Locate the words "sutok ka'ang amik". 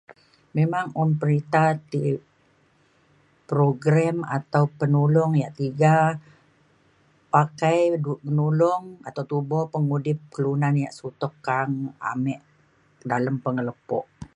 10.99-12.39